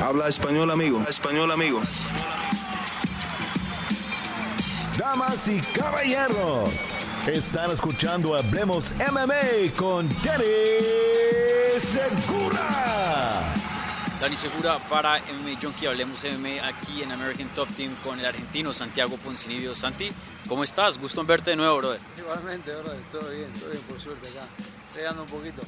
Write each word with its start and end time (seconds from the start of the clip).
Habla 0.00 0.28
español, 0.28 0.70
amigo. 0.70 1.04
Español, 1.08 1.50
amigo. 1.50 1.82
Damas 4.96 5.48
y 5.48 5.60
caballeros, 5.60 6.70
están 7.26 7.72
escuchando 7.72 8.36
Hablemos 8.36 8.92
MMA 9.10 9.74
con 9.76 10.08
Danny 10.22 10.44
Segura. 11.80 13.52
Dani 14.20 14.36
Segura 14.36 14.78
para 14.88 15.18
MMA 15.18 15.60
Junkie, 15.60 15.86
hablemos 15.86 16.24
MMA 16.24 16.66
aquí 16.66 17.02
en 17.02 17.10
American 17.10 17.48
Top 17.48 17.68
Team 17.76 17.92
con 18.04 18.20
el 18.20 18.26
argentino 18.26 18.72
Santiago 18.72 19.16
Poncinibio. 19.16 19.74
Santi, 19.74 20.10
¿cómo 20.48 20.62
estás? 20.62 20.96
Gusto 20.98 21.20
en 21.22 21.26
verte 21.26 21.50
de 21.50 21.56
nuevo, 21.56 21.76
brother. 21.78 22.00
Igualmente, 22.18 22.72
brother, 22.72 22.98
todo 23.10 23.30
bien, 23.30 23.52
todo 23.54 23.70
bien 23.70 23.82
por 23.82 24.00
suerte 24.00 24.28
acá, 24.28 24.46
entregando 24.88 25.22
un 25.22 25.28
poquito. 25.28 25.62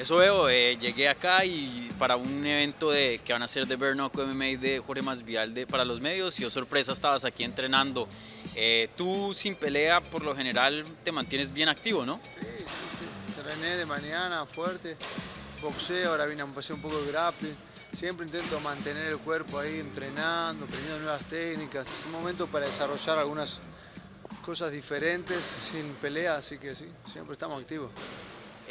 Eso 0.00 0.16
veo, 0.16 0.48
eh, 0.48 0.78
llegué 0.80 1.10
acá 1.10 1.44
y 1.44 1.90
para 1.98 2.16
un 2.16 2.46
evento 2.46 2.90
de, 2.90 3.20
que 3.22 3.34
van 3.34 3.42
a 3.42 3.46
ser 3.46 3.66
de 3.66 3.76
Bernoco 3.76 4.24
MMA 4.24 4.56
de 4.58 4.82
Jorge 4.84 5.02
Masvial 5.02 5.52
de, 5.52 5.66
para 5.66 5.84
los 5.84 6.00
medios 6.00 6.40
y 6.40 6.44
oh 6.46 6.48
sorpresa 6.48 6.92
estabas 6.92 7.26
aquí 7.26 7.44
entrenando. 7.44 8.08
Eh, 8.56 8.88
tú 8.96 9.34
sin 9.34 9.56
pelea 9.56 10.00
por 10.00 10.24
lo 10.24 10.34
general 10.34 10.84
te 11.04 11.12
mantienes 11.12 11.52
bien 11.52 11.68
activo, 11.68 12.06
¿no? 12.06 12.18
Sí, 12.24 12.46
sí, 12.56 12.64
sí. 12.66 13.38
Entrené 13.40 13.76
de 13.76 13.84
mañana 13.84 14.46
fuerte, 14.46 14.96
boxeo, 15.60 16.12
ahora 16.12 16.24
vine 16.24 16.40
a 16.40 16.46
pasar 16.46 16.76
un 16.76 16.80
poco 16.80 17.02
de 17.02 17.12
grappling. 17.12 17.56
Siempre 17.92 18.24
intento 18.24 18.58
mantener 18.60 19.08
el 19.08 19.18
cuerpo 19.18 19.58
ahí 19.58 19.80
entrenando, 19.80 20.64
aprendiendo 20.64 20.98
nuevas 21.00 21.26
técnicas. 21.26 21.86
Es 21.86 22.06
un 22.06 22.12
momento 22.12 22.46
para 22.46 22.64
desarrollar 22.64 23.18
algunas 23.18 23.58
cosas 24.46 24.72
diferentes 24.72 25.56
sin 25.70 25.92
pelea, 25.96 26.36
así 26.36 26.56
que 26.56 26.74
sí, 26.74 26.86
siempre 27.12 27.34
estamos 27.34 27.60
activos. 27.60 27.90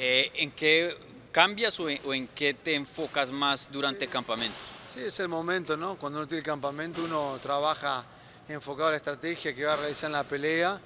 Eh, 0.01 0.31
¿En 0.35 0.51
qué 0.51 0.95
cambias 1.31 1.79
o 1.79 1.89
en, 1.89 1.99
o 2.05 2.13
en 2.13 2.27
qué 2.27 2.53
te 2.53 2.75
enfocas 2.75 3.31
más 3.31 3.70
durante 3.71 4.07
campamentos? 4.07 4.61
Sí, 4.93 5.01
es 5.01 5.20
el 5.20 5.27
momento, 5.27 5.77
¿no? 5.77 5.95
Cuando 5.97 6.20
uno 6.20 6.27
tiene 6.27 6.39
el 6.39 6.45
campamento 6.45 7.03
uno 7.03 7.39
trabaja 7.41 8.04
enfocado 8.48 8.87
a 8.87 8.91
la 8.91 8.98
estrategia 8.98 9.54
que 9.54 9.63
va 9.63 9.73
a 9.73 9.76
realizar 9.76 10.07
en 10.07 10.13
la 10.13 10.23
pelea 10.23 10.79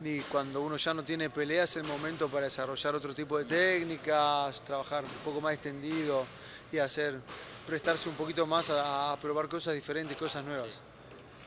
y 0.00 0.20
cuando 0.20 0.60
uno 0.60 0.76
ya 0.76 0.94
no 0.94 1.02
tiene 1.02 1.28
pelea 1.28 1.64
es 1.64 1.76
el 1.76 1.84
momento 1.84 2.28
para 2.28 2.44
desarrollar 2.44 2.94
otro 2.94 3.12
tipo 3.14 3.36
de 3.38 3.44
técnicas, 3.44 4.62
trabajar 4.62 5.04
un 5.04 5.24
poco 5.24 5.40
más 5.40 5.54
extendido 5.54 6.24
y 6.70 6.78
hacer, 6.78 7.18
prestarse 7.66 8.08
un 8.08 8.14
poquito 8.14 8.46
más 8.46 8.70
a, 8.70 9.12
a 9.12 9.16
probar 9.18 9.48
cosas 9.48 9.74
diferentes, 9.74 10.16
cosas 10.16 10.44
nuevas. 10.44 10.80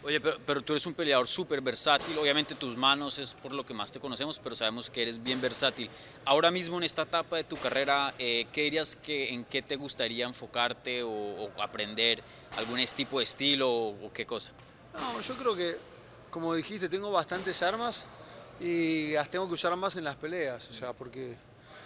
Oye, 0.04 0.20
pero, 0.20 0.38
pero 0.44 0.62
tú 0.64 0.74
eres 0.74 0.86
un 0.88 0.96
peleador 0.96 1.28
súper 1.28 1.62
versátil, 1.62 2.18
obviamente 2.18 2.56
tus 2.56 2.76
manos 2.76 3.20
es 3.20 3.36
por 3.36 3.52
lo 3.52 3.64
que 3.64 3.74
más 3.74 3.92
te 3.92 4.00
conocemos, 4.00 4.40
pero 4.40 4.56
sabemos 4.56 4.90
que 4.90 5.04
eres 5.04 5.22
bien 5.22 5.40
versátil. 5.40 5.92
Ahora 6.26 6.50
mismo 6.50 6.78
en 6.78 6.84
esta 6.84 7.04
etapa 7.04 7.38
de 7.38 7.44
tu 7.44 7.56
carrera, 7.56 8.16
eh, 8.18 8.48
¿qué 8.52 8.64
dirías 8.64 8.96
que 8.96 9.30
en 9.30 9.46
qué 9.46 9.62
te 9.62 9.76
gustaría 9.76 10.26
enfocarte 10.26 11.04
o, 11.04 11.12
o 11.12 11.62
aprender? 11.62 12.24
¿Algún 12.58 12.84
tipo 12.96 13.20
de 13.20 13.26
estilo 13.26 13.72
o, 13.72 14.08
o 14.08 14.12
qué 14.12 14.26
cosa? 14.26 14.52
No, 14.96 15.22
yo 15.22 15.36
creo 15.36 15.56
que, 15.56 15.78
como 16.32 16.56
dijiste, 16.56 16.90
tengo 16.90 17.12
bastantes 17.12 17.62
armas 17.62 18.06
y 18.60 19.12
las 19.12 19.30
tengo 19.30 19.48
que 19.48 19.54
usar 19.54 19.76
más 19.76 19.96
en 19.98 20.04
las 20.04 20.16
peleas, 20.16 20.68
o 20.68 20.74
sea, 20.74 20.94
porque 20.94 21.38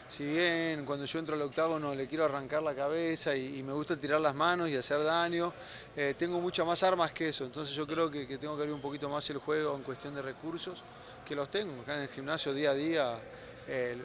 si 0.08 0.23
bien 0.23 0.86
cuando 0.86 1.06
yo 1.06 1.20
entro 1.20 1.36
al 1.36 1.42
octágono 1.42 1.95
le 1.95 2.08
quiero 2.08 2.25
arrancar 2.25 2.61
la 2.61 2.75
cabeza 2.75 3.36
y, 3.36 3.61
me 3.64 3.73
gusta 3.73 3.98
tirar 3.98 4.22
las 4.22 4.36
manos 4.36 4.70
y 4.70 4.75
hacer 4.75 5.03
daño, 5.03 5.53
eh, 5.95 6.14
tengo 6.17 6.39
muchas 6.39 6.66
más 6.66 6.84
armas 6.84 7.12
que 7.12 7.30
eso, 7.30 7.45
entonces 7.45 7.75
yo 7.75 7.88
creo 7.88 8.09
que, 8.09 8.25
tengo 8.38 8.56
que 8.56 8.62
abrir 8.62 8.73
un 8.73 8.81
poquito 8.81 9.09
más 9.09 9.30
el 9.30 9.38
juego 9.38 9.75
en 9.75 9.84
cuestión 9.84 10.14
de 10.16 10.22
recursos, 10.22 10.81
que 11.25 11.36
los 11.36 11.50
tengo 11.50 11.81
acá 11.81 11.95
en 11.95 12.03
el 12.03 12.09
gimnasio 12.09 12.53
día 12.53 12.72
a 12.72 12.73
día, 12.75 13.20
eh, 13.67 13.97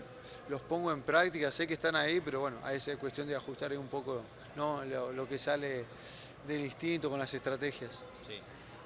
los 0.48 0.60
pongo 0.62 0.90
en 0.90 1.02
práctica, 1.02 1.50
sé 1.50 1.66
que 1.66 1.74
están 1.74 1.94
ahí, 1.94 2.20
pero 2.20 2.40
bueno, 2.40 2.58
ahí 2.64 2.78
es 2.78 2.96
cuestión 2.98 3.28
de 3.28 3.36
ajustar 3.36 3.76
un 3.76 3.88
poco 3.88 4.22
¿no? 4.56 4.84
lo, 4.84 5.12
lo 5.12 5.28
que 5.28 5.38
sale 5.38 5.84
del 6.46 6.62
instinto 6.62 7.10
con 7.10 7.18
las 7.18 7.32
estrategias. 7.32 8.02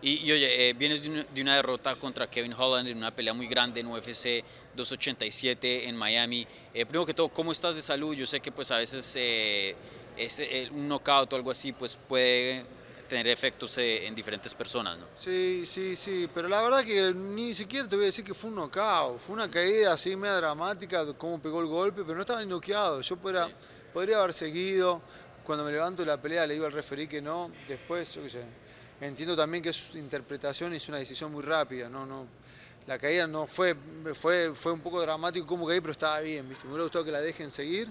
Y, 0.04 0.26
y, 0.26 0.32
oye, 0.32 0.68
eh, 0.68 0.74
vienes 0.74 1.02
de 1.02 1.08
una, 1.08 1.22
de 1.22 1.40
una, 1.40 1.56
derrota 1.56 1.96
contra 1.96 2.28
Kevin 2.28 2.52
Holland 2.52 2.86
en 2.88 2.98
una 2.98 3.10
pelea 3.10 3.32
muy 3.32 3.46
grande 3.46 3.80
en 3.80 3.86
UFC 3.86 4.44
287 4.76 5.88
en 5.88 5.96
Miami. 5.96 6.46
Eh, 6.74 6.84
primero 6.84 7.06
que 7.06 7.14
todo, 7.14 7.30
¿cómo 7.30 7.52
estás 7.52 7.74
de 7.74 7.80
salud? 7.80 8.14
Yo 8.14 8.26
sé 8.26 8.40
que 8.40 8.52
pues 8.52 8.70
a 8.70 8.76
veces 8.76 9.14
eh, 9.16 9.74
es, 10.14 10.42
un 10.72 10.88
knockout 10.88 11.32
o 11.32 11.36
algo 11.36 11.50
así 11.50 11.72
pues 11.72 11.96
puede 11.96 12.66
tener 13.08 13.28
efectos 13.28 13.78
eh, 13.78 14.06
en 14.06 14.14
diferentes 14.14 14.52
personas, 14.52 14.98
¿no? 14.98 15.06
Sí, 15.16 15.62
sí, 15.64 15.96
sí, 15.96 16.28
pero 16.34 16.48
la 16.48 16.60
verdad 16.60 16.84
que 16.84 17.14
ni 17.14 17.54
siquiera 17.54 17.88
te 17.88 17.96
voy 17.96 18.04
a 18.04 18.06
decir 18.08 18.26
que 18.26 18.34
fue 18.34 18.50
un 18.50 18.56
knockout, 18.56 19.20
fue 19.20 19.34
una 19.34 19.50
caída 19.50 19.94
así 19.94 20.14
media 20.16 20.36
dramática, 20.36 21.02
cómo 21.16 21.40
pegó 21.40 21.62
el 21.62 21.66
golpe, 21.66 22.02
pero 22.02 22.16
no 22.16 22.20
estaba 22.20 22.40
ni 22.40 22.46
noqueado. 22.46 23.00
Yo 23.00 23.16
podría, 23.16 23.46
sí. 23.46 23.52
podría 23.90 24.18
haber 24.18 24.34
seguido, 24.34 25.00
cuando 25.44 25.64
me 25.64 25.72
levanto 25.72 26.02
de 26.02 26.06
la 26.06 26.20
pelea 26.20 26.46
le 26.46 26.52
digo 26.54 26.66
al 26.66 26.72
referí 26.72 27.08
que 27.08 27.22
no, 27.22 27.50
después, 27.66 28.14
yo 28.14 28.22
qué 28.22 28.28
sé, 28.28 28.44
entiendo 29.00 29.36
también 29.36 29.62
que 29.62 29.70
es 29.70 29.94
interpretación 29.94 30.72
es 30.74 30.88
una 30.88 30.98
decisión 30.98 31.32
muy 31.32 31.42
rápida, 31.42 31.88
no, 31.88 32.06
no, 32.06 32.26
la 32.86 32.98
caída 32.98 33.26
no 33.26 33.46
fue, 33.46 33.74
fue, 34.14 34.54
fue 34.54 34.72
un 34.72 34.80
poco 34.80 35.00
dramático 35.00 35.46
como 35.46 35.66
caí, 35.66 35.80
pero 35.80 35.92
estaba 35.92 36.20
bien, 36.20 36.48
¿viste? 36.48 36.64
me 36.64 36.72
hubiera 36.72 36.84
gustado 36.84 37.04
que 37.04 37.12
la 37.12 37.20
dejen 37.20 37.50
seguir, 37.50 37.90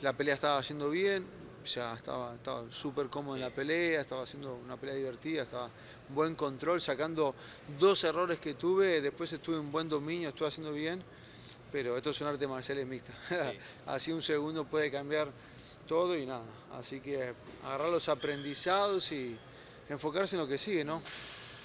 la 0.00 0.12
pelea 0.12 0.34
estaba 0.34 0.60
yendo 0.62 0.90
bien, 0.90 1.26
ya 1.64 1.94
estaba 1.94 2.34
estaba 2.34 2.70
súper 2.70 3.08
cómodo 3.08 3.36
en 3.36 3.42
la 3.42 3.50
pelea, 3.50 4.00
estaba 4.00 4.22
haciendo 4.22 4.56
una 4.56 4.76
pelea 4.76 4.96
divertida, 4.96 5.42
estaba 5.42 5.70
buen 6.08 6.34
control, 6.34 6.80
sacando 6.80 7.34
dos 7.78 8.02
errores 8.04 8.38
que 8.40 8.54
tuve, 8.54 9.00
después 9.00 9.32
estuve 9.32 9.58
en 9.58 9.70
buen 9.70 9.88
dominio, 9.88 10.30
estuve 10.30 10.48
haciendo 10.48 10.72
bien, 10.72 11.02
pero 11.70 11.96
esto 11.96 12.10
es 12.10 12.20
un 12.20 12.26
arte 12.26 12.46
marcial 12.46 12.84
mixta, 12.84 13.12
sí. 13.28 13.58
así 13.86 14.12
un 14.12 14.22
segundo 14.22 14.64
puede 14.64 14.90
cambiar 14.90 15.30
todo 15.86 16.16
y 16.16 16.26
nada, 16.26 16.44
así 16.72 17.00
que 17.00 17.32
agarrar 17.64 17.90
los 17.90 18.08
aprendizados 18.08 19.12
y 19.12 19.38
enfocarse 19.92 20.36
en 20.36 20.42
lo 20.42 20.48
que 20.48 20.58
sigue, 20.58 20.84
¿no? 20.84 21.02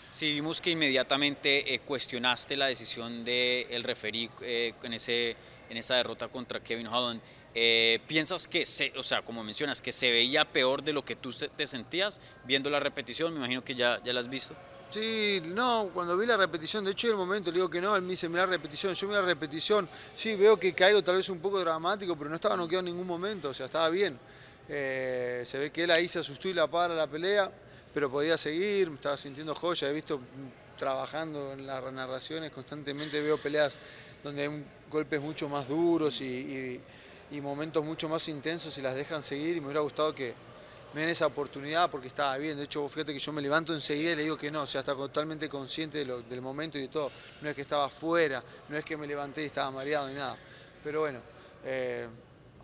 Sí, 0.09 0.33
vimos 0.33 0.61
que 0.61 0.71
inmediatamente 0.71 1.73
eh, 1.73 1.79
cuestionaste 1.79 2.55
la 2.55 2.67
decisión 2.67 3.23
del 3.23 3.67
de 3.69 3.81
referí 3.83 4.29
eh, 4.41 4.73
en, 4.81 4.93
ese, 4.93 5.35
en 5.69 5.77
esa 5.77 5.95
derrota 5.95 6.27
contra 6.27 6.61
Kevin 6.61 6.87
Holland. 6.87 7.21
Eh, 7.53 7.99
¿Piensas 8.07 8.47
que, 8.47 8.65
se, 8.65 8.93
o 8.97 9.03
sea, 9.03 9.21
como 9.21 9.43
mencionas, 9.43 9.81
que 9.81 9.91
se 9.91 10.11
veía 10.11 10.45
peor 10.45 10.83
de 10.83 10.93
lo 10.93 11.03
que 11.03 11.15
tú 11.15 11.33
te 11.33 11.67
sentías 11.67 12.21
viendo 12.45 12.69
la 12.69 12.79
repetición? 12.79 13.33
Me 13.33 13.39
imagino 13.39 13.63
que 13.63 13.75
ya, 13.75 14.01
ya 14.03 14.13
la 14.13 14.19
has 14.19 14.29
visto. 14.29 14.55
Sí, 14.89 15.41
no, 15.43 15.89
cuando 15.93 16.15
vi 16.15 16.25
la 16.25 16.37
repetición, 16.37 16.85
de 16.85 16.91
hecho 16.91 17.07
en 17.07 17.13
el 17.13 17.17
momento 17.17 17.51
le 17.51 17.55
digo 17.55 17.69
que 17.69 17.81
no, 17.81 17.93
él 17.95 18.01
me 18.03 18.11
dice, 18.11 18.29
mira 18.29 18.45
la 18.45 18.51
repetición, 18.51 18.93
yo 18.93 19.07
mira 19.07 19.19
la 19.19 19.27
repetición, 19.27 19.89
sí, 20.15 20.35
veo 20.35 20.57
que 20.57 20.73
caigo 20.73 21.03
tal 21.03 21.17
vez 21.17 21.27
un 21.29 21.39
poco 21.39 21.59
dramático, 21.59 22.15
pero 22.15 22.29
no 22.29 22.37
estaba 22.37 22.55
noqueado 22.55 22.79
en 22.79 22.85
ningún 22.85 23.05
momento, 23.05 23.49
o 23.49 23.53
sea, 23.53 23.65
estaba 23.65 23.89
bien. 23.89 24.17
Eh, 24.69 25.43
se 25.45 25.57
ve 25.57 25.71
que 25.71 25.83
él 25.83 25.91
ahí 25.91 26.07
se 26.07 26.19
asustó 26.19 26.47
y 26.47 26.53
la 26.53 26.67
para 26.67 26.95
la 26.95 27.05
pelea, 27.05 27.51
pero 27.97 28.11
podía 28.11 28.37
seguir, 28.37 28.91
me 28.91 28.97
estaba 28.97 29.17
sintiendo 29.17 29.55
joya, 29.55 29.89
he 29.89 29.91
visto 29.91 30.19
trabajando 30.77 31.53
en 31.53 31.65
las 31.65 31.91
narraciones, 31.91 32.51
constantemente 32.51 33.19
veo 33.21 33.39
peleas 33.39 33.75
donde 34.23 34.43
hay 34.43 34.65
golpes 34.87 35.19
mucho 35.19 35.49
más 35.49 35.67
duros 35.67 36.21
y, 36.21 36.79
momentos 37.41 37.83
mucho 37.83 38.07
más 38.07 38.29
intensos 38.29 38.77
y 38.77 38.83
las 38.83 38.93
dejan 38.93 39.23
seguir 39.23 39.57
y 39.57 39.61
me 39.61 39.65
hubiera 39.65 39.79
gustado 39.79 40.13
que 40.13 40.35
me 40.93 41.01
den 41.01 41.09
esa 41.09 41.25
oportunidad 41.25 41.89
porque 41.89 42.09
estaba 42.09 42.37
bien. 42.37 42.55
De 42.55 42.65
hecho, 42.65 42.87
fíjate 42.87 43.13
que 43.13 43.19
yo 43.19 43.33
me 43.33 43.41
levanto 43.41 43.73
enseguida 43.73 44.11
y 44.11 44.15
le 44.17 44.23
digo 44.25 44.37
que 44.37 44.51
no, 44.51 44.61
o 44.61 44.67
sea, 44.67 44.81
estaba 44.81 44.99
totalmente 44.99 45.49
consciente 45.49 45.97
de 45.97 46.05
lo, 46.05 46.21
del 46.21 46.39
momento 46.39 46.77
y 46.77 46.81
de 46.81 46.89
todo. 46.89 47.11
No 47.41 47.49
es 47.49 47.55
que 47.55 47.63
estaba 47.63 47.85
afuera, 47.85 48.43
no 48.69 48.77
es 48.77 48.85
que 48.85 48.95
me 48.95 49.07
levanté 49.07 49.41
y 49.41 49.45
estaba 49.47 49.71
mareado 49.71 50.07
ni 50.07 50.13
nada. 50.13 50.37
Pero 50.83 50.99
bueno, 50.99 51.19
eh, 51.65 52.07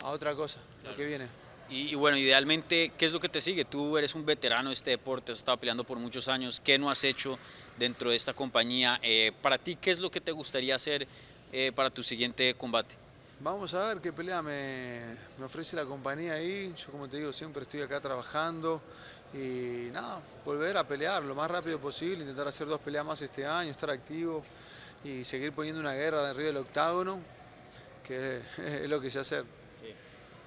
a 0.03 0.11
otra 0.11 0.35
cosa, 0.35 0.59
lo 0.83 0.95
que 0.95 1.07
viene. 1.07 1.42
Y, 1.75 1.95
bueno, 1.95 2.17
idealmente, 2.17 2.91
¿qué 2.95 3.07
es 3.07 3.13
lo 3.13 3.19
que 3.19 3.29
te 3.29 3.41
sigue? 3.41 3.65
Tú 3.65 3.97
eres 3.97 4.13
un 4.13 4.23
veterano 4.23 4.69
de 4.69 4.75
este 4.75 4.91
deporte, 4.91 5.31
has 5.31 5.39
estado 5.39 5.57
peleando 5.57 5.83
por 5.83 5.97
muchos 5.97 6.27
años. 6.27 6.59
¿Qué 6.59 6.77
no 6.77 6.91
has 6.91 7.03
hecho 7.03 7.39
dentro 7.79 8.11
de 8.11 8.15
esta 8.15 8.35
compañía? 8.35 8.99
Eh, 9.01 9.31
para 9.41 9.57
ti, 9.57 9.75
¿qué 9.75 9.89
es 9.89 9.97
lo 9.97 10.11
que 10.11 10.21
te 10.21 10.31
gustaría 10.31 10.75
hacer 10.75 11.07
eh, 11.51 11.71
para 11.73 11.89
tu 11.89 12.03
siguiente 12.03 12.53
combate? 12.53 12.93
Vamos 13.39 13.73
a 13.73 13.87
ver 13.87 14.01
qué 14.01 14.13
pelea 14.13 14.43
me, 14.43 15.01
me, 15.39 15.45
ofrece 15.45 15.75
la 15.75 15.83
compañía 15.83 16.33
ahí. 16.33 16.71
Yo, 16.77 16.91
como 16.91 17.09
te 17.09 17.17
digo, 17.17 17.33
siempre 17.33 17.63
estoy 17.63 17.81
acá 17.81 17.99
trabajando 17.99 18.79
y 19.33 19.89
nada, 19.91 20.21
volver 20.45 20.77
a 20.77 20.87
pelear 20.87 21.23
lo 21.23 21.33
más 21.33 21.49
rápido 21.49 21.79
posible, 21.79 22.19
intentar 22.19 22.47
hacer 22.47 22.67
dos 22.67 22.81
peleas 22.81 23.03
más 23.03 23.19
este 23.19 23.47
año, 23.47 23.71
estar 23.71 23.89
activo 23.89 24.43
y 25.03 25.23
seguir 25.23 25.53
poniendo 25.53 25.81
una 25.81 25.93
guerra 25.93 26.29
arriba 26.29 26.47
del 26.49 26.57
octágono, 26.57 27.19
que 28.05 28.41
es 28.83 28.87
lo 28.87 29.01
que 29.01 29.09
sé 29.09 29.17
hacer. 29.17 29.62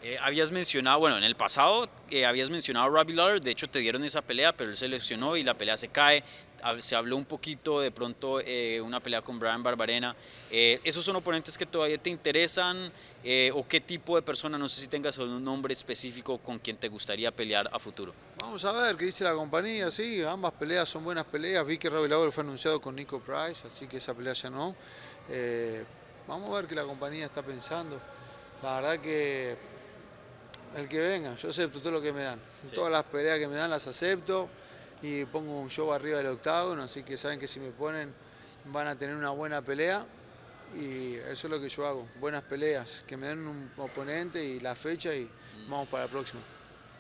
Eh, 0.07 0.17
habías 0.23 0.53
mencionado, 0.53 1.01
bueno, 1.01 1.17
en 1.17 1.25
el 1.25 1.35
pasado 1.35 1.89
eh, 2.11 2.25
habías 2.25 2.49
mencionado 2.49 2.87
a 2.87 2.89
Robbie 2.89 3.17
Lawler, 3.17 3.41
de 3.41 3.51
hecho 3.51 3.69
te 3.69 3.81
dieron 3.81 4.05
esa 4.05 4.23
pelea, 4.23 4.53
pero 4.53 4.71
él 4.71 4.77
se 4.77 4.87
lesionó 4.87 5.37
y 5.37 5.43
la 5.43 5.55
pelea 5.55 5.77
se 5.77 5.89
cae. 5.89 6.23
Se 6.79 6.95
habló 6.95 7.17
un 7.17 7.25
poquito 7.25 7.81
de 7.81 7.91
pronto 7.91 8.41
eh, 8.41 8.81
una 8.81 9.01
pelea 9.01 9.21
con 9.23 9.39
Brian 9.39 9.63
Barbarena. 9.63 10.17
¿Esos 10.51 11.05
son 11.05 11.17
oponentes 11.17 11.59
que 11.59 11.67
todavía 11.67 11.99
te 11.99 12.11
interesan? 12.11 12.91
¿O 13.53 13.69
qué 13.69 13.81
tipo 13.81 14.17
de 14.17 14.23
persona, 14.23 14.57
no 14.57 14.67
sé 14.67 14.81
si 14.81 14.89
tengas 14.89 15.19
un 15.19 15.45
nombre 15.45 15.73
específico 15.73 16.39
con 16.39 16.59
quien 16.59 16.77
te 16.77 16.89
gustaría 16.89 17.31
pelear 17.31 17.69
a 17.73 17.79
futuro? 17.79 18.15
Vamos 18.41 18.65
a 18.65 18.73
ver 18.73 18.97
qué 18.97 19.05
dice 19.05 19.23
la 19.23 19.35
compañía, 19.35 19.91
sí, 19.91 20.23
ambas 20.23 20.53
peleas 20.53 20.89
son 20.89 21.05
buenas 21.05 21.27
peleas. 21.27 21.65
Vi 21.67 21.79
que 21.79 21.91
Robbie 21.91 22.09
Lawler 22.09 22.33
fue 22.33 22.43
anunciado 22.43 22.81
con 22.81 22.97
Nico 22.97 23.21
Price, 23.21 23.67
así 23.69 23.87
que 23.87 23.99
esa 23.99 24.15
pelea 24.15 24.33
ya 24.33 24.51
no. 24.51 24.75
vamos 26.27 26.51
a 26.51 26.55
ver 26.55 26.67
qué 26.67 26.75
la 26.75 26.85
compañía 26.85 27.27
está 27.27 27.43
pensando. 27.43 28.01
La 28.63 28.81
verdad 28.81 28.99
que 28.99 29.76
El 30.75 30.89
que 30.89 31.01
venga, 31.01 31.37
yo 31.37 31.49
acepto 31.49 31.81
todo 31.81 31.93
lo 31.93 32.03
que 32.03 32.13
me 32.13 32.23
dan. 32.23 32.41
Todas 32.75 32.91
las 32.91 33.05
peleas 33.05 33.39
que 33.39 33.49
me 33.49 33.55
dan 33.55 33.71
las 33.71 33.87
acepto 33.87 34.49
y 35.03 35.25
pongo 35.27 35.61
un 35.61 35.71
show 35.71 35.93
arriba 35.93 36.19
del 36.19 36.27
octágono, 36.29 36.83
así 36.83 37.03
que 37.03 37.17
saben 37.17 37.39
que 37.39 37.49
si 37.49 37.61
me 37.61 37.71
ponen 37.71 38.13
van 38.67 38.87
a 38.89 38.97
tener 38.97 39.15
una 39.15 39.31
buena 39.31 39.63
pelea 39.63 40.05
y 40.75 41.15
eso 41.15 41.47
es 41.47 41.51
lo 41.51 41.61
que 41.61 41.69
yo 41.69 41.87
hago, 41.87 42.09
buenas 42.19 42.43
peleas, 42.43 43.05
que 43.07 43.17
me 43.17 43.29
den 43.29 43.47
un 43.47 43.71
oponente 43.77 44.45
y 44.45 44.61
la 44.61 44.75
fecha 44.75 45.15
y 45.15 45.29
vamos 45.69 45.89
para 45.89 46.05
la 46.05 46.11
próxima. 46.11 46.43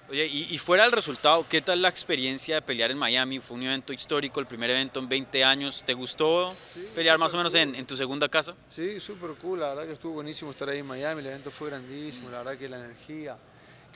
Oye, 0.08 0.24
y, 0.24 0.56
fuera 0.58 0.84
del 0.84 0.92
resultado, 0.92 1.44
¿qué 1.48 1.60
tal 1.60 1.82
la 1.82 1.88
experiencia 1.88 2.54
de 2.54 2.62
pelear 2.62 2.92
en 2.92 2.98
Miami? 2.98 3.40
Fue 3.40 3.56
un 3.56 3.64
evento 3.64 3.92
histórico, 3.92 4.38
el 4.38 4.46
primer 4.46 4.70
evento 4.70 5.00
en 5.00 5.08
20 5.08 5.42
años. 5.42 5.82
¿Te 5.84 5.94
gustó 5.94 6.54
pelear 6.94 7.18
más 7.18 7.34
o 7.34 7.36
menos 7.36 7.52
en, 7.56 7.84
tu 7.86 7.96
segunda 7.96 8.28
casa? 8.28 8.54
Sí, 8.68 9.00
súper 9.00 9.32
cool. 9.32 9.58
La 9.58 9.70
verdad 9.70 9.84
que 9.84 9.94
estuvo 9.94 10.12
buenísimo 10.12 10.52
estar 10.52 10.68
ahí 10.68 10.78
en 10.78 10.86
Miami. 10.86 11.22
El 11.22 11.26
evento 11.26 11.50
fue 11.50 11.70
grandísimo. 11.70 12.30
La 12.30 12.38
verdad 12.38 12.56
que 12.56 12.68
la 12.68 12.78
energía 12.78 13.36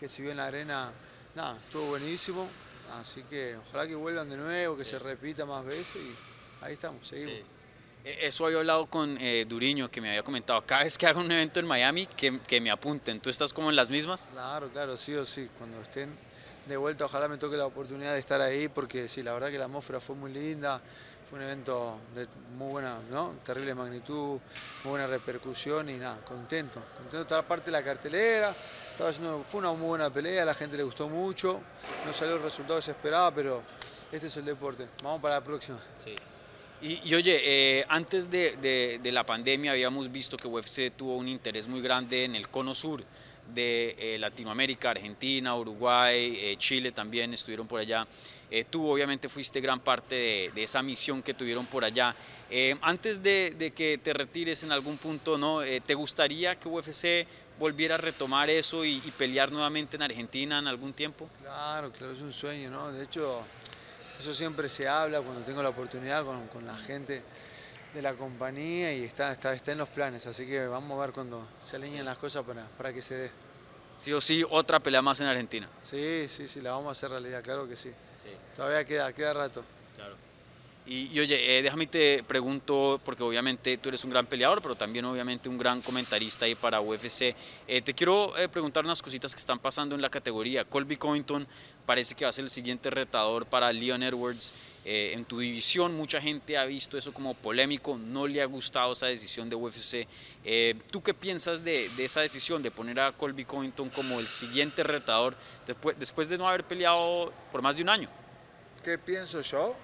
que 0.00 0.08
se 0.08 0.23
vio 0.23 0.31
en 0.31 0.38
la 0.38 0.47
arena, 0.47 0.91
nada, 1.35 1.58
estuvo 1.62 1.88
buenísimo. 1.88 2.49
Así 2.99 3.23
que 3.25 3.56
ojalá 3.56 3.87
que 3.87 3.94
vuelvan 3.94 4.29
de 4.31 4.37
nuevo, 4.37 4.76
que 4.76 4.85
se 4.85 4.99
repita 4.99 5.44
más 5.44 5.64
veces 5.64 5.94
y 5.94 6.64
ahí 6.64 6.73
estamos, 6.73 7.06
seguimos. 7.06 7.35
E, 8.02 8.26
eso 8.26 8.47
había 8.47 8.58
hablado 8.58 8.87
con 8.87 9.17
eh, 9.20 9.44
Duriño, 9.47 9.91
que 9.91 10.00
me 10.00 10.08
había 10.08 10.23
comentado, 10.23 10.62
cada 10.62 10.82
vez 10.85 10.97
que 10.97 11.06
haga 11.06 11.20
un 11.20 11.31
evento 11.31 11.61
en 11.61 11.67
Miami, 11.67 12.06
que, 12.06 12.41
que, 12.41 12.61
me 12.61 12.70
apunten. 12.70 13.20
¿Tú 13.20 13.29
estás 13.29 13.52
como 13.52 13.69
en 13.70 13.76
las 13.76 13.91
mismas? 13.91 14.29
Claro, 14.32 14.70
claro, 14.70 14.97
sí 14.97 15.14
o 15.14 15.25
sí. 15.25 15.49
Cuando 15.58 15.81
estén 15.82 16.08
de 16.67 16.76
vuelta, 16.76 17.05
ojalá 17.05 17.29
me 17.29 17.37
toque 17.37 17.56
la 17.56 17.67
oportunidad 17.67 18.14
de 18.14 18.19
estar 18.19 18.41
ahí, 18.41 18.69
porque 18.69 19.06
sí, 19.06 19.23
la 19.23 19.35
verdad 19.35 19.50
que 19.50 19.58
la 19.58 19.67
atmósfera 19.67 20.00
fue 20.00 20.17
muy 20.17 20.32
linda, 20.32 20.81
fue 21.29 21.38
un 21.38 21.44
evento 21.44 21.99
de 22.14 22.26
muy 22.56 22.70
buena, 22.70 22.99
¿no? 23.08 23.35
Terrible 23.44 23.75
magnitud, 23.75 24.41
muy 24.82 24.91
buena 24.91 25.06
repercusión 25.06 25.88
y 25.91 25.94
nada, 25.94 26.25
contento. 26.25 26.82
Contento 26.96 27.19
de 27.19 27.23
estar 27.23 27.46
parte 27.46 27.67
de 27.67 27.73
la 27.73 27.85
cartelera. 27.85 28.56
Fue 29.00 29.61
una 29.61 29.73
muy 29.73 29.88
buena 29.88 30.11
pelea, 30.11 30.43
a 30.43 30.44
la 30.44 30.55
gente 30.55 30.76
le 30.76 30.82
gustó 30.82 31.08
mucho. 31.08 31.62
No 32.05 32.12
salió 32.12 32.37
el 32.37 32.43
resultado 32.43 32.79
que 32.79 32.82
se 32.82 32.91
esperaba, 32.91 33.35
pero 33.35 33.62
este 34.12 34.26
es 34.26 34.37
el 34.37 34.44
deporte. 34.44 34.87
Vamos 35.02 35.23
para 35.23 35.37
la 35.37 35.41
próxima. 35.41 35.79
Y, 36.82 37.14
oye, 37.14 37.41
eh, 37.79 37.85
antes 37.88 38.31
de, 38.31 39.00
la 39.05 39.25
pandemia 39.25 39.73
habíamos 39.73 40.12
visto 40.12 40.37
que 40.37 40.47
UFC 40.47 40.93
tuvo 40.94 41.17
un 41.17 41.29
interés 41.29 41.67
muy 41.67 41.81
grande 41.81 42.25
en 42.25 42.35
el 42.35 42.50
cono 42.50 42.75
sur 42.75 43.02
de 43.55 43.97
eh, 43.99 44.19
Latinoamérica, 44.19 44.91
Argentina, 44.91 45.56
Uruguay, 45.56 46.38
eh, 46.38 46.56
Chile 46.58 46.93
también 46.93 47.32
estuvieron 47.32 47.67
por 47.67 47.81
allá. 47.81 48.06
tú 48.69 48.87
obviamente 48.87 49.31
fuiste 49.31 49.61
gran 49.62 49.81
parte 49.81 50.50
de, 50.55 50.62
esa 50.62 50.82
misión 50.82 51.23
que 51.23 51.32
tuvieron 51.32 51.64
por 51.67 51.85
allá. 51.85 52.14
antes 52.82 53.23
de, 53.23 53.73
que 53.75 53.99
te 54.03 54.12
retires 54.12 54.62
en 54.62 54.73
algún 54.73 54.99
punto, 54.99 55.38
¿no? 55.38 55.61
¿te 55.61 55.94
gustaría 55.94 56.56
que 56.56 56.69
UFC 56.69 57.26
volviera 57.60 57.94
a 57.96 57.98
retomar 57.98 58.48
eso 58.48 58.84
y, 58.84 59.02
y 59.04 59.10
pelear 59.12 59.52
nuevamente 59.52 59.96
en 59.96 60.02
Argentina 60.02 60.58
en 60.58 60.66
algún 60.66 60.94
tiempo? 60.94 61.28
Claro, 61.42 61.92
claro, 61.92 62.14
es 62.14 62.22
un 62.22 62.32
sueño, 62.32 62.70
¿no? 62.70 62.90
De 62.90 63.04
hecho, 63.04 63.44
eso 64.18 64.34
siempre 64.34 64.68
se 64.68 64.88
habla 64.88 65.20
cuando 65.20 65.42
tengo 65.42 65.62
la 65.62 65.68
oportunidad 65.68 66.24
con, 66.24 66.66
la 66.66 66.74
gente 66.76 67.22
de 67.94 68.02
la 68.02 68.14
compañía 68.14 68.92
y 68.94 69.04
está, 69.04 69.32
está, 69.32 69.52
está, 69.52 69.72
en 69.72 69.78
los 69.78 69.90
planes, 69.90 70.26
así 70.26 70.46
que 70.46 70.66
vamos 70.66 70.98
a 70.98 71.02
ver 71.02 71.12
cuando 71.12 71.46
se 71.60 71.76
alineen 71.76 72.04
las 72.04 72.18
cosas 72.18 72.44
para, 72.44 72.66
para 72.66 72.92
que 72.92 73.02
se 73.02 73.14
dé. 73.14 73.30
Sí 73.96 74.12
o 74.14 74.20
sí, 74.20 74.42
otra 74.48 74.80
pelea 74.80 75.02
más 75.02 75.20
en 75.20 75.26
Argentina. 75.26 75.68
Sí, 75.82 76.26
sí, 76.28 76.48
sí, 76.48 76.62
la 76.62 76.72
vamos 76.72 76.88
a 76.88 76.92
hacer 76.92 77.10
realidad, 77.10 77.42
claro 77.42 77.68
que 77.68 77.76
sí. 77.76 77.90
Todavía 78.56 78.84
queda, 78.84 79.12
queda 79.12 79.34
rato. 79.34 79.62
Claro. 79.96 80.16
Y, 80.87 81.21
oye, 81.21 81.59
eh, 81.59 81.62
déjame 81.62 81.87
te 81.87 82.25
pregunto, 82.25 83.00
porque 83.05 83.23
obviamente 83.23 83.77
tú 83.79 83.91
eres 83.91 84.03
un 84.03 84.11
gran 84.11 84.27
peleador, 84.27 84.62
pero 84.62 84.75
también 84.75 85.05
obviamente 85.05 85.49
un 85.49 85.59
gran 85.59 85.82
comentarista 85.82 86.47
ahí 86.47 86.55
para 86.55 86.81
UFC. 86.81 87.35
Eh, 87.69 87.82
te 87.82 87.94
quiero 87.94 88.37
eh, 88.37 88.49
preguntar 88.49 88.85
unas 88.85 89.03
cositas 89.03 89.35
que 89.35 89.41
están 89.41 89.59
pasando 89.59 89.94
en 89.94 90.03
la 90.03 90.11
categoría. 90.11 90.65
Colby 90.65 90.97
Covington 90.97 91.47
parece 91.87 92.15
que 92.15 92.25
va 92.25 92.31
a 92.31 92.32
ser 92.32 92.44
el 92.44 92.50
siguiente 92.50 92.91
retador 92.91 93.47
para 93.47 93.73
Leon 93.73 94.03
Edwards. 94.03 94.55
en 94.82 95.27
tu 95.27 95.38
división 95.38 95.94
mucha 95.94 96.23
gente 96.23 96.56
ha 96.56 96.65
visto 96.65 96.97
eso 96.97 97.12
como 97.12 97.35
polémico, 97.35 97.99
no 97.99 98.27
le 98.27 98.41
ha 98.41 98.47
gustado 98.47 98.93
esa 98.94 99.06
decisión 99.06 99.50
de 99.50 99.55
UFC. 99.55 100.09
¿Tú 100.91 101.03
qué 101.03 101.12
piensas 101.12 101.62
de, 101.62 101.91
esa 101.99 102.23
decisión 102.23 102.62
de 102.62 102.71
poner 102.71 102.99
a 102.99 103.12
Colby 103.12 103.44
Covington 103.44 103.91
como 103.91 104.19
el 104.19 104.27
siguiente 104.27 104.82
retador 104.82 105.37
después, 105.67 105.99
después 105.99 106.31
de 106.31 106.38
no 106.38 106.49
haber 106.49 106.65
peleado 106.65 107.31
por 107.53 107.61
más 107.61 107.77
de 107.77 107.82
un 107.82 107.91
año? 107.91 108.09
¿Qué 108.82 108.97
pienso 108.97 109.43
yo? 109.43 109.77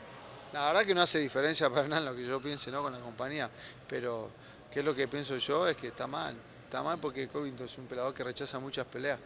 La 0.52 0.66
verdad 0.68 0.86
que 0.86 0.94
no 0.94 1.02
hace 1.02 1.18
diferencia 1.18 1.68
para 1.68 1.88
nada 1.88 2.10
lo 2.10 2.16
que 2.16 2.24
yo 2.24 2.40
piense 2.40 2.70
¿no? 2.70 2.82
con 2.82 2.92
la 2.92 3.00
compañía, 3.00 3.50
pero 3.88 4.30
qué 4.70 4.80
es 4.80 4.84
lo 4.84 4.94
que 4.94 5.08
pienso 5.08 5.36
yo 5.36 5.66
es 5.68 5.76
que 5.76 5.88
está 5.88 6.06
mal. 6.06 6.36
Está 6.64 6.82
mal 6.82 6.98
porque 6.98 7.28
Covington 7.28 7.66
es 7.66 7.78
un 7.78 7.86
pelador 7.86 8.12
que 8.14 8.24
rechaza 8.24 8.58
muchas 8.58 8.86
peleas, 8.86 9.18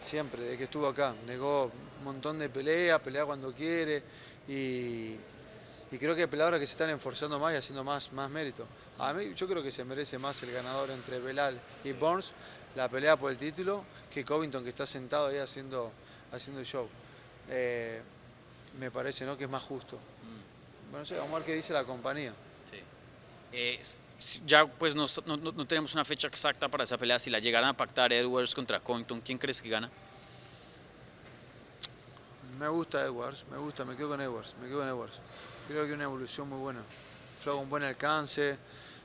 siempre, 0.00 0.42
desde 0.42 0.58
que 0.58 0.64
estuvo 0.64 0.86
acá. 0.86 1.14
Negó 1.26 1.64
un 1.98 2.04
montón 2.04 2.38
de 2.38 2.48
peleas, 2.48 3.00
pelea 3.00 3.24
cuando 3.24 3.52
quiere 3.52 4.02
y, 4.48 5.16
creo 5.90 6.14
que 6.14 6.22
hay 6.22 6.26
peleadores 6.26 6.60
que 6.60 6.66
se 6.66 6.72
están 6.72 6.90
esforzando 6.90 7.38
más 7.38 7.54
y 7.54 7.56
haciendo 7.56 7.84
más, 7.84 8.12
más 8.12 8.30
mérito. 8.30 8.66
A 8.98 9.12
mí 9.12 9.32
yo 9.34 9.46
creo 9.46 9.62
que 9.62 9.70
se 9.70 9.84
merece 9.84 10.18
más 10.18 10.42
el 10.42 10.52
ganador 10.52 10.90
entre 10.90 11.18
Belal 11.18 11.60
y 11.84 11.92
Burns, 11.92 12.32
la 12.76 12.88
pelea 12.88 13.16
por 13.16 13.30
el 13.30 13.36
título, 13.36 13.84
que 14.10 14.24
Covington 14.24 14.64
que 14.64 14.70
está 14.70 14.86
sentado 14.86 15.28
ahí 15.28 15.38
haciendo, 15.38 15.92
haciendo 16.32 16.62
show. 16.64 16.88
Eh, 17.48 18.02
me 18.78 18.90
parece 18.90 19.24
¿no? 19.24 19.36
que 19.36 19.44
es 19.44 19.50
más 19.50 19.62
justo. 19.62 19.98
Bueno, 20.92 21.06
sí, 21.06 21.14
vamos 21.14 21.32
a 21.32 21.36
ver 21.36 21.46
qué 21.46 21.54
dice 21.54 21.72
la 21.72 21.84
compañía. 21.84 22.34
Sí. 22.70 22.76
Eh, 23.50 23.80
ya 24.44 24.66
pues 24.66 24.94
no, 24.94 25.06
no, 25.24 25.66
tenemos 25.66 25.94
una 25.94 26.04
fecha 26.04 26.28
exacta 26.28 26.68
para 26.68 26.84
esa 26.84 26.98
pelea. 26.98 27.18
Si 27.18 27.30
la 27.30 27.38
llegaran 27.38 27.70
a 27.70 27.76
pactar 27.76 28.12
Edwards 28.12 28.54
contra 28.54 28.78
Covington, 28.78 29.22
¿quién 29.22 29.38
crees 29.38 29.62
que 29.62 29.70
gana? 29.70 29.90
Me 32.58 32.68
gusta 32.68 33.02
Edwards, 33.02 33.46
me 33.50 33.56
gusta, 33.56 33.86
me 33.86 33.96
quedo 33.96 34.10
con 34.10 34.20
Edwards, 34.20 34.54
me 34.60 34.68
quedo 34.68 34.80
con 34.80 34.88
Edwards. 34.88 35.18
Creo 35.66 35.86
que 35.86 35.94
una 35.94 36.04
evolución 36.04 36.50
muy 36.50 36.58
buena. 36.58 36.80
Fue 37.42 37.54
con 37.54 37.70
buen 37.70 37.84
alcance, 37.84 38.58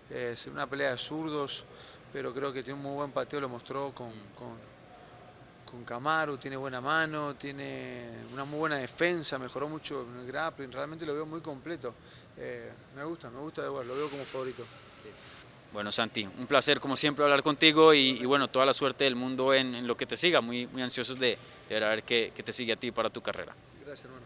es 0.09 0.45
una 0.47 0.67
pelea 0.67 0.91
de 0.91 0.97
zurdos, 0.97 1.63
pero 2.11 2.33
creo 2.33 2.51
que 2.51 2.63
tiene 2.63 2.77
un 2.77 2.83
muy 2.83 2.95
buen 2.95 3.11
pateo, 3.11 3.39
lo 3.39 3.47
mostró 3.47 3.93
con 3.95 4.11
con 4.35 4.76
Camaro, 5.85 6.37
tiene 6.37 6.57
buena 6.57 6.81
mano, 6.81 7.35
tiene 7.35 8.09
una 8.33 8.45
muy 8.45 8.59
buena 8.59 8.77
defensa, 8.77 9.37
mejoró 9.39 9.69
mucho 9.69 10.05
en 10.11 10.19
el 10.19 10.27
grappling, 10.27 10.71
realmente 10.71 11.05
lo 11.05 11.13
veo 11.13 11.25
muy 11.25 11.41
completo. 11.41 11.93
Eh, 12.37 12.71
me 12.95 13.03
gusta, 13.03 13.29
me 13.29 13.39
gusta 13.39 13.61
de 13.61 13.67
lo 13.69 13.95
veo 13.95 14.09
como 14.09 14.23
favorito. 14.25 14.65
Bueno, 15.73 15.91
Santi, 15.91 16.25
un 16.25 16.47
placer 16.47 16.79
como 16.79 16.95
siempre 16.95 17.23
hablar 17.23 17.43
contigo 17.43 17.93
y, 17.93 18.25
bueno, 18.25 18.47
toda 18.47 18.65
la 18.65 18.73
suerte 18.73 19.03
del 19.03 19.15
mundo 19.15 19.53
en, 19.53 19.85
lo 19.85 19.97
que 19.97 20.05
te 20.05 20.15
siga, 20.15 20.41
muy, 20.41 20.65
muy 20.67 20.81
ansiosos 20.81 21.19
de, 21.19 21.37
de 21.69 21.79
ver 21.79 22.03
qué, 22.03 22.31
qué 22.35 22.43
te 22.43 22.53
sigue 22.53 22.73
a 22.73 22.77
ti 22.77 22.91
para 22.91 23.09
tu 23.09 23.21
carrera. 23.21 23.53
Gracias, 23.85 24.05
hermano. 24.05 24.25